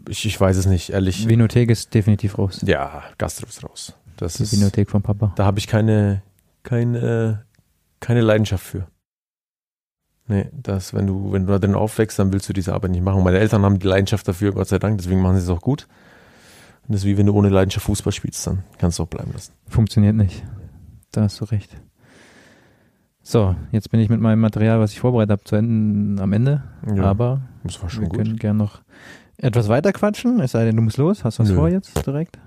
[0.07, 1.27] Ich, ich weiß es nicht, ehrlich.
[1.27, 2.61] Vinothek ist definitiv raus.
[2.65, 3.93] Ja, Gastro ist raus.
[4.17, 5.33] Das Die ist, Vinothek vom Papa.
[5.35, 6.21] da habe ich keine,
[6.63, 7.45] keine,
[7.99, 8.87] keine Leidenschaft für.
[10.27, 13.03] Nee, das, wenn du, wenn du da drin aufwächst, dann willst du diese Arbeit nicht
[13.03, 13.23] machen.
[13.23, 15.87] Meine Eltern haben die Leidenschaft dafür, Gott sei Dank, deswegen machen sie es auch gut.
[16.87, 19.31] Und das ist wie wenn du ohne Leidenschaft Fußball spielst, dann kannst du auch bleiben
[19.33, 19.53] lassen.
[19.67, 20.43] Funktioniert nicht.
[21.11, 21.75] Da hast du recht.
[23.29, 26.63] So, jetzt bin ich mit meinem Material, was ich vorbereitet habe, zu Ende, am Ende.
[26.95, 28.17] Ja, Aber das war schon wir gut.
[28.17, 28.81] können gern noch
[29.37, 30.39] etwas weiter quatschen.
[30.39, 31.23] Es sei denn, du musst los.
[31.23, 31.55] Hast du was Nö.
[31.55, 32.39] vor jetzt direkt?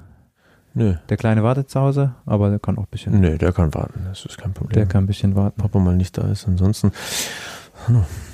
[0.74, 0.96] Nö.
[1.08, 4.06] Der Kleine wartet zu Hause, aber der kann auch ein bisschen, Nö, der kann warten.
[4.08, 4.74] Das ist kein Problem.
[4.74, 5.60] der kann ein bisschen warten.
[5.60, 6.48] Papa mal nicht da ist.
[6.48, 6.90] Ansonsten.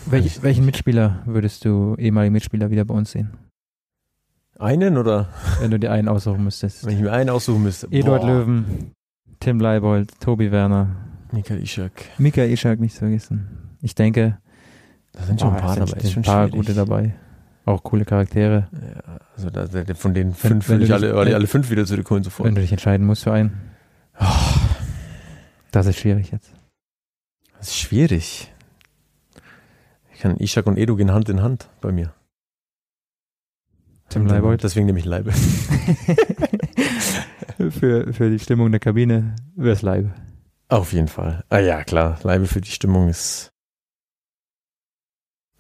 [0.07, 3.29] Welch, welchen Mitspieler würdest du, ehemaligen Mitspieler, wieder bei uns sehen?
[4.59, 5.29] Einen oder
[5.61, 6.87] Wenn du dir einen aussuchen müsstest.
[6.87, 7.89] wenn ich mir einen aussuchen müsste?
[7.91, 8.29] Eduard Boah.
[8.31, 8.93] Löwen,
[9.39, 10.97] Tim Leibold, Tobi Werner,
[11.33, 11.93] Michael Ishak.
[12.19, 13.77] Mika Ishak nicht zu vergessen.
[13.83, 14.39] Ich denke,
[15.13, 16.01] Da sind schon boah, ein paar dabei.
[16.01, 16.53] Ein paar schwierig.
[16.53, 17.15] gute dabei.
[17.65, 18.69] Auch coole Charaktere.
[18.73, 22.25] Ja, also da, von den fünf wenn würde ich alle, alle, alle fünf wieder zurückholen
[22.25, 22.47] sofort.
[22.47, 23.53] Wenn du dich entscheiden musst für einen.
[25.71, 26.51] Das ist schwierig jetzt.
[27.59, 28.53] Das ist schwierig.
[30.15, 32.13] Ich kann Ishak und Edu gehen Hand in Hand bei mir.
[34.09, 34.65] Tim Leibold.
[34.65, 35.33] Deswegen nehme ich Leibe.
[37.71, 40.11] für, für die Stimmung der Kabine wäre es Leibe.
[40.69, 41.45] Auf jeden Fall.
[41.49, 42.19] Ah ja, klar.
[42.23, 43.53] Leibe für die Stimmung ist.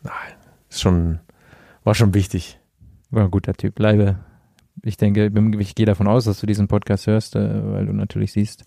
[0.02, 0.34] Nein,
[0.68, 1.20] ist schon,
[1.82, 2.60] war schon wichtig.
[3.10, 3.78] War ein guter Typ.
[3.78, 4.18] Leibe.
[4.82, 8.32] Ich denke, ich gehe davon aus, dass du diesen Podcast hörst, äh, weil du natürlich
[8.32, 8.64] siehst,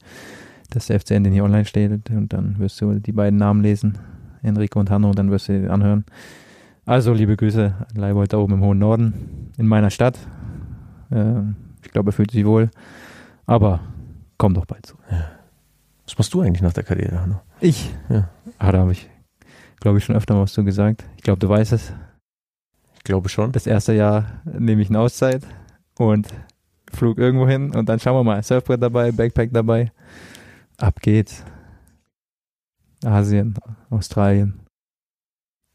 [0.71, 3.97] dass der FCN den hier online steht und dann wirst du die beiden Namen lesen,
[4.41, 6.05] Enrico und Hanno, und dann wirst du den anhören.
[6.85, 10.17] Also liebe Grüße an Leibold da oben im hohen Norden, in meiner Stadt.
[11.11, 11.41] Äh,
[11.83, 12.71] ich glaube, er fühlt sich wohl.
[13.45, 13.81] Aber
[14.37, 14.97] komm doch bald zu.
[16.11, 17.39] Was machst du eigentlich nach der Karriere, Hanno?
[17.61, 17.89] Ich?
[18.09, 18.29] Ja.
[18.57, 19.09] Ah, da habe ich,
[19.79, 21.05] glaube ich, schon öfter mal was zu gesagt.
[21.15, 21.93] Ich glaube, du weißt es.
[22.95, 23.53] Ich glaube schon.
[23.53, 25.47] Das erste Jahr nehme ich eine Auszeit
[25.97, 26.27] und
[26.91, 28.43] flug irgendwo hin und dann schauen wir mal.
[28.43, 29.93] Surfbrett dabei, Backpack dabei.
[30.77, 31.45] Ab geht's.
[33.05, 33.57] Asien,
[33.89, 34.59] Australien,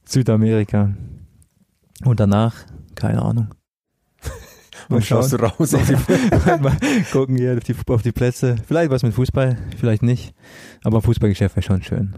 [0.04, 0.94] Südamerika.
[2.04, 2.56] Und danach,
[2.94, 3.54] keine Ahnung.
[4.88, 5.74] Wann schaust du raus?
[5.74, 8.56] Auf die gucken hier auf die, auf die Plätze.
[8.66, 10.34] Vielleicht was mit Fußball, vielleicht nicht.
[10.84, 12.14] Aber Fußballgeschäft wäre schon schön.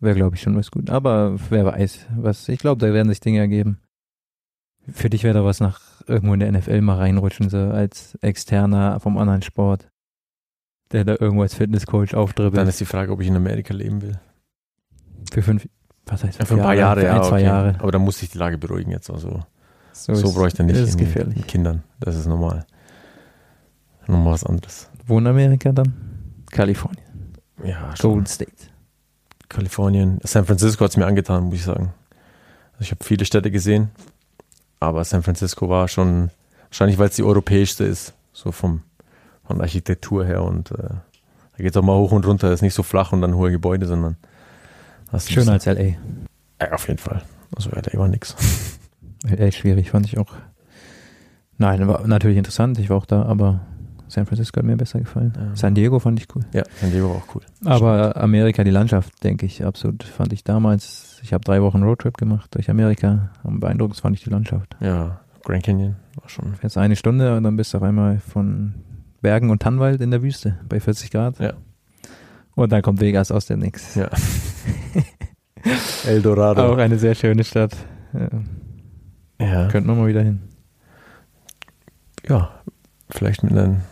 [0.00, 0.90] Wäre, glaube ich, schon was gut.
[0.90, 2.48] Aber wer weiß, was.
[2.48, 3.78] Ich glaube, da werden sich Dinge ergeben.
[4.92, 8.98] Für dich wäre da was nach irgendwo in der NFL mal reinrutschen, so als Externer
[8.98, 9.88] vom anderen Sport.
[10.90, 12.56] Der da irgendwo als Fitnesscoach aufdribbelt.
[12.56, 14.18] Dann ist die Frage, ob ich in Amerika leben will.
[15.32, 15.68] für fünf,
[16.06, 17.16] was heißt Ja, für ein paar Jahre, Für ja.
[17.16, 17.44] ein, zwei okay.
[17.44, 17.76] Jahre.
[17.78, 19.08] Aber dann muss sich die Lage beruhigen jetzt.
[19.08, 19.44] Also,
[19.92, 21.36] So, so dann nicht ist gefährlich.
[21.36, 21.82] mit Kindern.
[22.00, 22.64] Das ist normal.
[24.06, 24.88] Nochmal was anderes.
[25.06, 25.92] Wo in Amerika dann?
[26.50, 27.04] Kalifornien.
[27.64, 28.12] Ja, schon.
[28.12, 28.52] Golden State.
[29.48, 30.18] Kalifornien.
[30.24, 31.92] San Francisco hat es mir angetan, muss ich sagen.
[32.74, 33.90] Also ich habe viele Städte gesehen,
[34.80, 36.30] aber San Francisco war schon,
[36.68, 38.82] wahrscheinlich weil es die europäischste ist, so vom,
[39.44, 42.62] von der Architektur her und äh, da geht es auch mal hoch und runter, ist
[42.62, 44.16] nicht so flach und dann hohe Gebäude, sondern
[45.18, 45.96] Schöner als LA.
[46.60, 47.22] Ja, auf jeden Fall.
[47.54, 48.34] Also LA war nix.
[49.24, 50.34] LA schwierig, fand ich auch.
[51.58, 53.60] Nein, war natürlich interessant, ich war auch da, aber
[54.08, 55.32] San Francisco hat mir besser gefallen.
[55.36, 55.56] Ja.
[55.56, 56.42] San Diego fand ich cool.
[56.52, 57.42] Ja, San Diego war auch cool.
[57.64, 61.18] Aber Amerika, die Landschaft, denke ich, absolut fand ich damals.
[61.22, 63.30] Ich habe drei Wochen Roadtrip gemacht durch Amerika.
[63.42, 64.76] Am beeindruckendsten fand ich die Landschaft.
[64.80, 66.54] Ja, Grand Canyon war schon.
[66.62, 68.74] Jetzt eine Stunde und dann bist du auf einmal von
[69.22, 71.38] Bergen und Tannwald in der Wüste bei 40 Grad.
[71.38, 71.54] Ja.
[72.54, 73.94] Und dann kommt Vegas aus dem Nix.
[73.94, 74.10] Ja.
[76.06, 76.72] El Dorado.
[76.72, 77.74] Auch eine sehr schöne Stadt.
[78.12, 78.28] Ja,
[79.46, 79.68] ja.
[79.68, 80.40] könnten wir mal wieder hin.
[82.28, 82.50] ja,
[83.10, 83.82] vielleicht mit einem.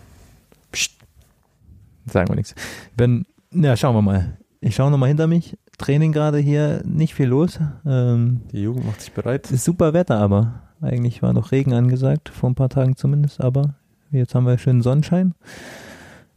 [2.07, 2.55] Sagen wir nichts.
[2.97, 4.39] Wenn, ja, schauen wir mal.
[4.61, 5.57] Ich schaue nochmal hinter mich.
[5.79, 7.59] Training gerade hier, nicht viel los.
[7.87, 9.51] Ähm, Die Jugend macht sich bereit.
[9.51, 13.77] ist super Wetter, aber eigentlich war noch Regen angesagt, vor ein paar Tagen zumindest, aber
[14.11, 15.35] jetzt haben wir schönen Sonnenschein.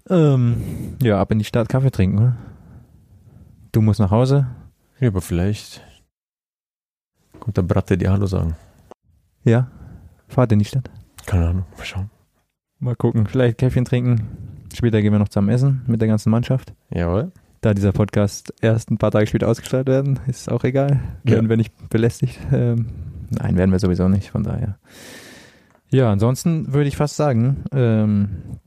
[0.09, 2.37] Ähm, ja, ab in die Stadt Kaffee trinken, oder?
[3.71, 4.47] Du musst nach Hause.
[4.99, 5.81] Ja, aber vielleicht
[7.39, 8.55] kommt der Bratte dir Hallo sagen.
[9.43, 9.67] Ja,
[10.27, 10.89] fahrt in die Stadt.
[11.25, 12.09] Keine Ahnung, mal schauen.
[12.79, 14.67] Mal gucken, vielleicht Käffchen trinken.
[14.73, 16.73] Später gehen wir noch zusammen essen mit der ganzen Mannschaft.
[16.89, 17.31] Jawohl.
[17.61, 20.99] Da dieser Podcast erst ein paar Tage später ausgestrahlt werden, ist auch egal.
[21.23, 21.33] Ja.
[21.33, 22.37] Werden wir nicht belästigt.
[22.51, 22.87] Ähm,
[23.29, 24.77] nein, werden wir sowieso nicht, von daher.
[25.89, 28.59] Ja, ansonsten würde ich fast sagen, ähm,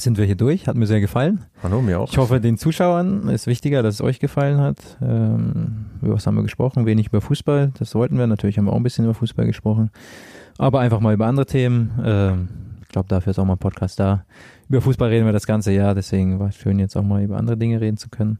[0.00, 0.66] sind wir hier durch.
[0.66, 1.44] Hat mir sehr gefallen.
[1.62, 2.10] Hallo, mir auch.
[2.10, 4.78] Ich hoffe, den Zuschauern ist wichtiger, dass es euch gefallen hat.
[5.02, 6.86] Ähm, über was haben wir gesprochen?
[6.86, 7.72] Wenig über Fußball.
[7.78, 8.26] Das wollten wir.
[8.26, 9.90] Natürlich haben wir auch ein bisschen über Fußball gesprochen.
[10.58, 11.90] Aber einfach mal über andere Themen.
[12.04, 12.48] Ähm,
[12.82, 14.24] ich glaube, dafür ist auch mal ein Podcast da.
[14.68, 15.94] Über Fußball reden wir das ganze Jahr.
[15.94, 18.38] Deswegen war es schön, jetzt auch mal über andere Dinge reden zu können.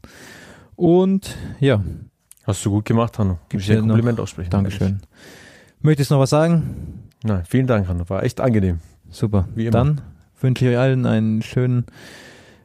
[0.75, 1.81] Und ja,
[2.45, 3.37] Hast du gut gemacht, Hanno.
[3.49, 4.49] Gibst dir ein hier noch- Kompliment aussprechen.
[4.49, 5.01] Dankeschön.
[5.81, 7.03] Möchtest du noch was sagen?
[7.23, 8.09] Nein, vielen Dank, Hanno.
[8.09, 8.79] War echt angenehm.
[9.11, 9.47] Super.
[9.53, 9.71] Wie immer.
[9.71, 10.01] Dann
[10.41, 11.85] wünsche ich euch allen einen schönen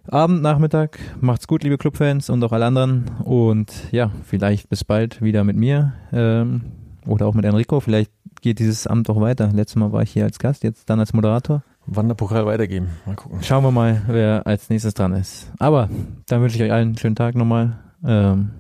[0.08, 0.98] Abend, Nachmittag.
[1.20, 3.10] Macht's gut, liebe Clubfans und auch alle anderen.
[3.24, 6.62] Und ja, vielleicht bis bald wieder mit mir ähm,
[7.06, 7.80] oder auch mit Enrico.
[7.80, 9.50] Vielleicht geht dieses Amt auch weiter.
[9.52, 11.62] Letztes Mal war ich hier als Gast, jetzt dann als Moderator.
[11.87, 12.88] Wanderpokal weitergeben.
[13.06, 13.42] Mal gucken.
[13.42, 15.50] Schauen wir mal, wer als nächstes dran ist.
[15.58, 15.88] Aber
[16.26, 17.78] dann wünsche ich euch allen einen schönen Tag nochmal.
[18.06, 18.50] Ähm,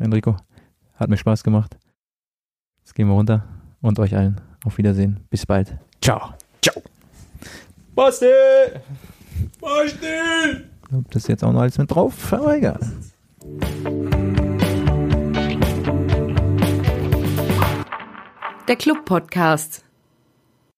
[0.00, 0.36] Enrico,
[0.96, 1.76] hat mir Spaß gemacht.
[2.80, 3.44] Jetzt gehen wir runter
[3.80, 5.20] und euch allen auf Wiedersehen.
[5.30, 5.76] Bis bald.
[6.00, 6.34] Ciao.
[6.62, 6.82] Ciao.
[7.94, 8.26] Basti!
[9.60, 10.68] War still!
[10.92, 12.80] Ob das jetzt auch noch alles mit drauf, aber egal.
[18.66, 19.84] Der Club Podcast.